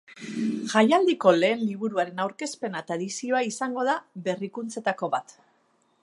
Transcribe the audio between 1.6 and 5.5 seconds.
liburuaren aurkezpena eta edizioa izango da berrikuntzetako bat.